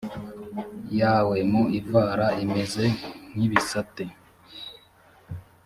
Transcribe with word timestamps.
yawe 0.99 1.37
mu 1.51 1.63
ivara 1.79 2.27
imeze 2.43 2.83
nk 3.35 3.39
ibisate 3.47 4.05